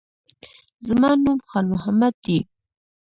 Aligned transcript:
زما 0.87 1.09
نوم 1.23 1.39
خان 1.47 1.65
محمد 1.73 2.13
دی 2.23 2.37